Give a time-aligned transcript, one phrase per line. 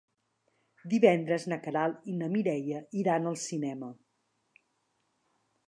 [0.93, 3.91] Divendres na Queralt i na Mireia iran al cinema.